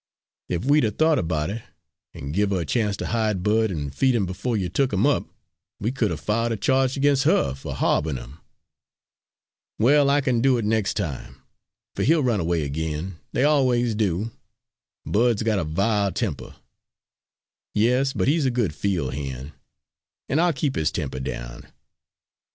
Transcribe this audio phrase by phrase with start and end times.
[0.49, 1.61] If we'd 'a' thought about it,
[2.15, 5.05] an' give' her a chance to hide Bud and feed him befo' you took 'im
[5.05, 5.25] up,
[5.79, 8.39] we could 'a' filed a charge ag'inst her for harborin' 'im."
[9.77, 11.43] "Well, I kin do it nex' time,
[11.95, 14.31] fer he'll run away ag'in they always do.
[15.05, 16.55] Bud's got a vile temper."
[17.75, 19.51] "Yes, but he's a good field hand,
[20.27, 21.67] and I'll keep his temper down.